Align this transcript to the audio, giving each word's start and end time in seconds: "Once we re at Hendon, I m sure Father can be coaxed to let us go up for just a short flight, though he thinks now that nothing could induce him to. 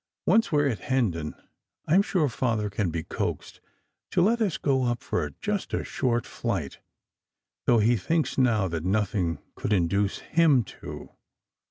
"Once 0.25 0.51
we 0.51 0.63
re 0.63 0.71
at 0.71 0.79
Hendon, 0.79 1.35
I 1.87 1.93
m 1.93 2.01
sure 2.01 2.27
Father 2.27 2.71
can 2.71 2.89
be 2.89 3.03
coaxed 3.03 3.61
to 4.09 4.19
let 4.23 4.41
us 4.41 4.57
go 4.57 4.85
up 4.85 5.03
for 5.03 5.29
just 5.41 5.75
a 5.75 5.83
short 5.83 6.25
flight, 6.25 6.79
though 7.67 7.77
he 7.77 7.95
thinks 7.97 8.35
now 8.35 8.67
that 8.67 8.83
nothing 8.83 9.37
could 9.55 9.71
induce 9.71 10.17
him 10.17 10.63
to. 10.63 11.11